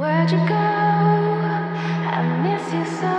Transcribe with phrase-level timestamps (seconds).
[0.00, 0.53] Where'd you go?
[0.53, 3.09] I miss you so.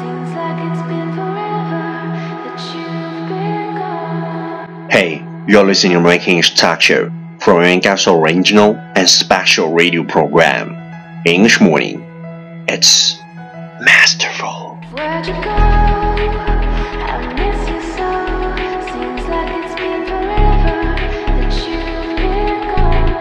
[0.00, 2.08] Seems like it's been forever
[2.42, 4.88] that you've been gone.
[4.90, 10.74] Hey, you're listening to Making Talk Show from English original and special radio program.
[11.26, 12.02] English morning.
[12.66, 13.18] It's
[13.82, 14.78] masterful.
[14.90, 15.50] Where'd you go?
[15.50, 18.08] I miss you so.
[18.90, 20.96] Seems like it's been forever
[21.28, 23.12] that you've been gone.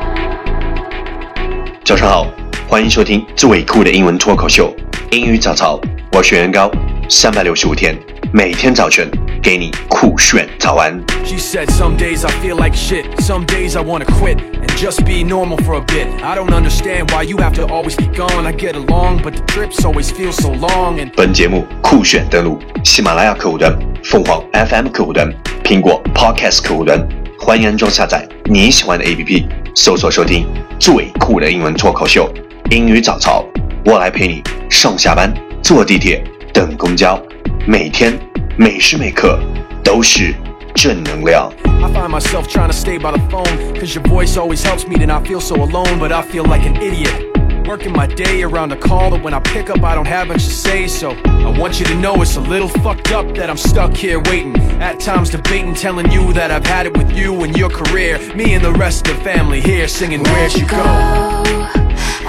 [1.84, 2.32] 早上好，
[2.74, 4.76] 欢迎收听最酷的英文脱口秀——
[5.14, 5.80] 英语早操。
[6.12, 6.72] 我是袁高，
[7.08, 7.96] 三百六十五天，
[8.32, 9.08] 每天早晨
[9.44, 10.92] 给你酷炫早安。
[11.24, 15.24] She said, Some days I feel like shit, some days I wanna quit and just be
[15.24, 16.08] normal for a bit.
[16.24, 18.48] I don't understand why you have to always be gone.
[18.48, 20.98] I get along, but the trips always feel so long.
[20.98, 23.72] And 本节目酷炫登录喜马拉雅客户端、
[24.04, 25.32] 凤凰 FM 客户端、
[25.64, 29.46] 苹果 Podcast 客户端，欢迎安装下载你喜欢的 APP，
[29.76, 30.48] 搜索收听
[30.80, 32.28] 最酷的英文脱口秀——
[32.71, 33.45] 英语早操。
[33.85, 37.21] 我来陪你上下班、坐地铁、等公交，
[37.67, 38.19] 每天
[38.57, 39.39] 每时每刻
[39.83, 40.35] 都是
[40.75, 41.51] 正能量。
[41.65, 44.97] I find myself trying to stay by the phone, cause your voice always helps me
[44.99, 47.27] to not feel so alone, but I feel like an idiot.
[47.67, 50.45] Working my day around a call that when I pick up I don't have much
[50.45, 53.59] to say, so I want you to know it's a little fucked up that I'm
[53.59, 54.57] stuck here waiting.
[54.81, 58.19] At times debating, telling you that I've had it with you and your career.
[58.35, 61.82] Me and the rest of the family here singing, Where'd you go?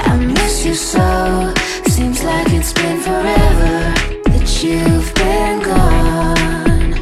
[0.07, 1.53] I miss you so.
[1.87, 3.95] Seems like it's been forever
[4.31, 6.93] that you've been gone.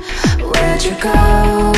[0.50, 1.72] Where'd you go?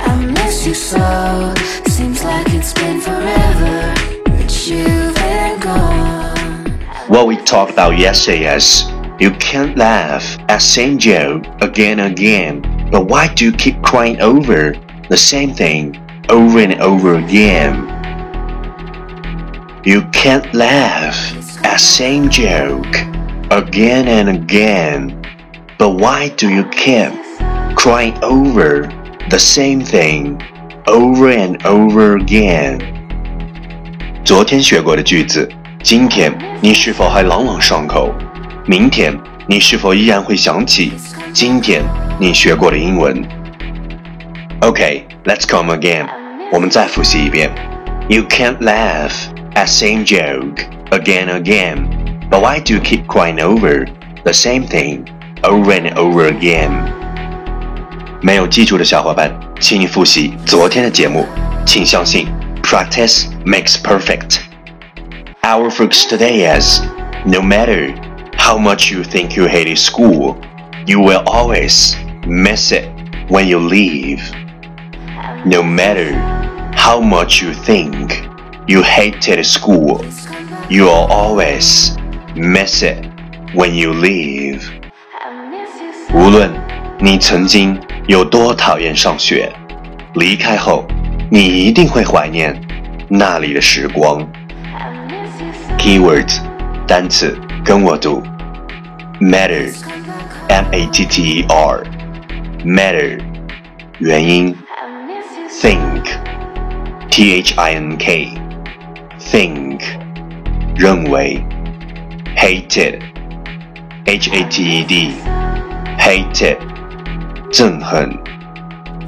[0.00, 1.54] I miss you so.
[1.86, 3.94] Seems like it's been forever
[4.36, 6.70] that you've been gone.
[7.08, 8.84] What we talked about yesterday is
[9.18, 14.20] you can't laugh at same joke again and again, but why do you keep crying
[14.20, 14.74] over
[15.08, 17.93] the same thing over and over again?
[19.83, 21.15] You can't laugh
[21.63, 22.97] at same joke
[23.49, 25.21] again and again,
[25.77, 27.11] but why do you keep
[27.75, 28.89] crying over
[29.29, 30.37] the same thing
[30.85, 32.81] over and over again?
[34.25, 35.49] 昨天学过的句子，
[35.81, 38.13] 今天你是否还朗朗上口？
[38.65, 39.17] 明天
[39.47, 40.93] 你是否依然会想起
[41.33, 41.81] 今天
[42.19, 43.25] 你学过的英文？
[44.59, 46.05] OK，let's、come again。
[46.51, 47.49] 我们再复习一遍。
[48.09, 49.13] You can't laugh
[49.55, 53.85] at same joke again and again, but why do you keep crying over
[54.23, 55.07] the same thing
[55.43, 56.71] over and over again？
[58.21, 61.25] 没有记住的小伙伴，请你复习昨天的节目。
[61.65, 62.27] 请相信，
[62.61, 66.81] practice makes perfect。Our focus today is
[67.25, 67.93] no matter
[68.37, 70.35] how much you think you hated school,
[70.85, 71.95] you will always
[72.27, 72.89] miss it
[73.29, 74.19] when you leave.
[75.45, 76.13] No matter
[76.75, 78.22] how much you think
[78.67, 80.03] you hated school,
[80.69, 81.97] you will always
[82.35, 83.05] miss it
[83.53, 84.69] when you leave.
[85.13, 86.13] I miss you so.
[86.13, 86.51] 无论
[86.99, 89.51] 你曾经有多讨厌上学，
[90.15, 90.85] 离开后，
[91.31, 92.59] 你一定会怀念
[93.09, 94.19] 那里的时光。
[94.73, 95.73] I miss you so.
[95.77, 96.39] Keywords
[96.87, 98.21] 单词跟我读，
[99.19, 103.19] matter，m a t t e r，matter，
[103.99, 105.67] 原因 I miss you so.
[105.67, 107.97] ，think，t h i n
[109.23, 109.81] k，think，
[110.75, 111.41] 认为，
[112.35, 116.57] hated，h a t e d，hated，
[117.51, 118.17] 憎恨，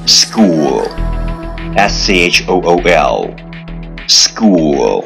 [0.06, 5.03] school，s c h o o l，school。
[5.03, 5.06] I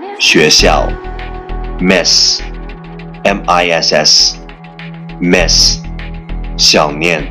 [0.00, 0.88] miss 学校，
[1.78, 2.40] miss
[3.24, 4.34] m i s s
[5.20, 5.82] miss
[6.56, 7.22] 想念，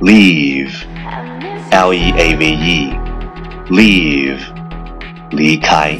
[0.00, 2.92] leave I miss l e a v e
[3.68, 4.38] leave
[5.30, 5.98] 离开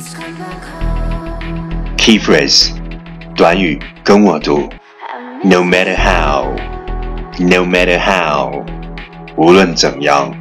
[2.03, 2.73] key phrase
[3.37, 4.69] 短语跟我读
[5.01, 6.55] I miss no matter how
[7.39, 8.65] no matter how
[9.37, 10.34] 无论怎样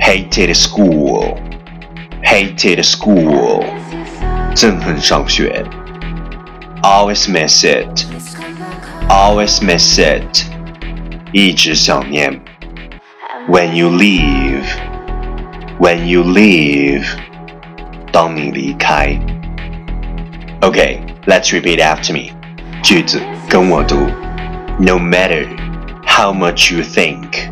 [0.00, 1.36] hated school
[2.22, 4.04] hated school you
[4.54, 4.68] so.
[4.68, 5.64] 憎恨上学，
[6.82, 8.04] always miss it,
[9.08, 10.44] always miss it，
[11.32, 12.40] 一直想念。
[13.48, 14.64] When you leave,
[15.78, 17.06] when you leave，
[18.12, 19.18] 当你离开。
[20.66, 22.32] Okay, let's repeat after me。
[22.82, 24.08] 句子跟我读。
[24.78, 25.46] No matter
[26.04, 27.48] how much you think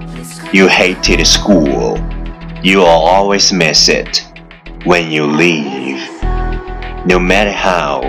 [0.52, 1.98] you hated school,
[2.62, 4.22] you will always miss it
[4.84, 6.00] when you leave.
[7.06, 8.02] No matter how,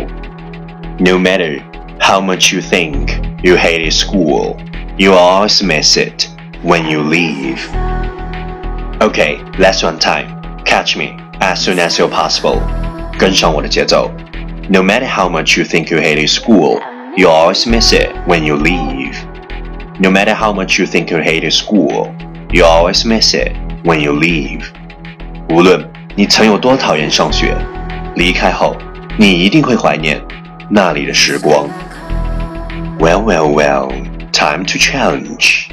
[1.00, 1.60] no matter
[2.00, 3.12] how much you think
[3.44, 4.58] you hated school,
[4.98, 6.30] you will always miss it
[6.64, 7.60] when you leave.
[9.02, 10.64] Okay, last one time.
[10.64, 12.62] Catch me as soon as you're possible.
[13.18, 14.12] 跟上我的节奏。
[14.70, 16.80] No matter how much you think you hated school,
[17.16, 19.16] you always miss it when you leave.
[20.00, 22.14] No matter how much you think you hated school,
[22.52, 23.52] you always miss it
[23.84, 24.64] when you leave.
[25.50, 25.86] 无论
[26.16, 27.54] 你曾有多讨厌上学，
[28.16, 28.76] 离开后
[29.18, 30.22] 你一定会怀念
[30.70, 31.68] 那里的时光。
[32.98, 33.92] Well, well, well,
[34.32, 35.66] time to challenge.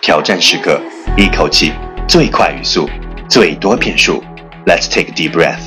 [0.00, 0.80] 挑战时刻，
[1.16, 1.72] 一口气，
[2.06, 2.88] 最快语速，
[3.28, 4.22] 最多变数。
[4.66, 5.65] Let's take a deep breath.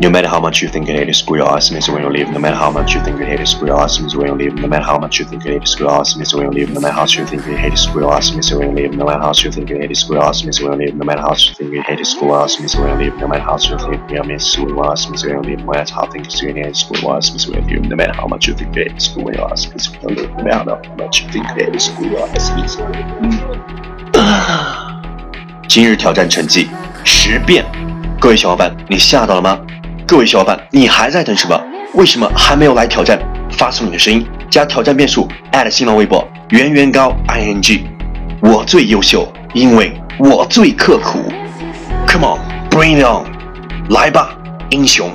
[0.00, 2.28] No matter how much you think you hate school, your awesome is when you leave.
[2.30, 4.54] No matter how much you think you hate school, your awesome is when you leave.
[4.54, 6.70] No matter how much you think you hate school, your awesome is when you leave.
[6.70, 8.94] No matter how much you think you hate school, your awesome is when you leave.
[8.94, 10.96] No matter how much you think you hate school, your awesome is when you leave.
[10.96, 13.16] No matter how much you think you hate school, your awesome is when you leave.
[13.16, 15.60] No matter how much you think you miss school, your awesome is when you leave.
[15.60, 17.88] No matter how think you hate school, your awesome is when you leave.
[17.88, 20.30] No matter how much you think you hate school, your awesome is when you leave.
[20.36, 23.72] No matter how much you think you hate school, your awesome is when you leave.
[25.68, 26.68] 今日挑战成绩
[27.02, 27.64] 十遍，
[28.20, 29.58] 各位小伙伴，你吓到了吗？
[30.07, 31.61] 各位小伙伴，你还在等什么？
[31.93, 33.19] 为什么还没有来挑战？
[33.51, 35.27] 发送你的声音加挑战变数
[35.69, 37.85] 新浪微博圆圆高 i n g，
[38.39, 41.29] 我最优秀，因为我最刻苦。
[42.07, 42.39] Come on,
[42.69, 43.25] bring it on，
[43.89, 44.33] 来吧，
[44.69, 45.11] 英雄！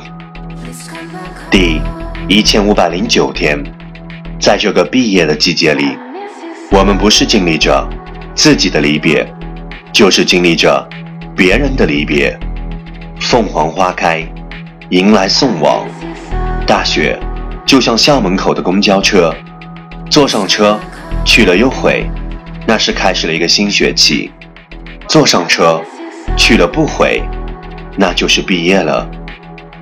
[1.51, 1.81] 第
[2.29, 3.65] 一千五百零九天，
[4.39, 5.97] 在这个毕业的季节里，
[6.71, 7.89] 我们不是经历着
[8.35, 9.27] 自己的离别，
[9.91, 10.87] 就是经历着
[11.35, 12.39] 别人的离别。
[13.19, 14.23] 凤凰花开。
[14.93, 15.87] 迎来送往，
[16.67, 17.19] 大学
[17.65, 19.35] 就像校门口的公交车，
[20.11, 20.79] 坐上车，
[21.25, 22.05] 去了又回，
[22.67, 24.31] 那是开始了一个新学期；
[25.09, 25.81] 坐上车，
[26.37, 27.23] 去了不回，
[27.97, 29.09] 那就是毕业了。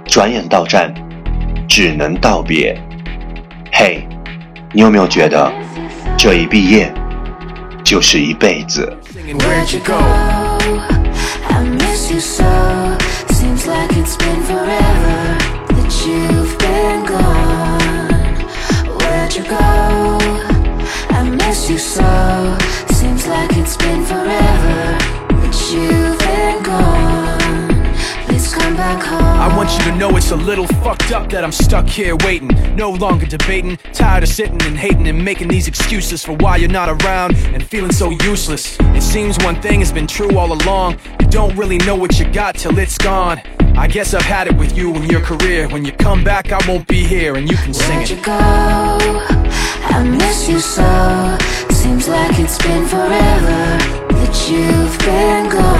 [0.07, 0.95] 转眼到站，
[1.69, 2.81] 只能道别。
[3.73, 4.07] 嘿，
[4.73, 5.53] 你有没有觉得，
[6.17, 6.95] 这一毕业，
[7.83, 8.97] 就是一辈子？
[13.67, 15.37] ？like it's been forever
[15.75, 16.40] that you've
[29.71, 32.49] want you to know it's a little fucked up that I'm stuck here waiting.
[32.75, 36.71] No longer debating, tired of sitting and hating and making these excuses for why you're
[36.71, 38.77] not around and feeling so useless.
[38.81, 40.99] It seems one thing has been true all along.
[41.21, 43.41] You don't really know what you got till it's gone.
[43.77, 45.69] I guess I've had it with you and your career.
[45.69, 48.11] When you come back, I won't be here and you can sing it.
[48.11, 48.33] Where'd you go?
[48.33, 51.39] I miss you so.
[51.71, 53.79] Seems like it's been forever
[54.15, 55.80] that you've been gone.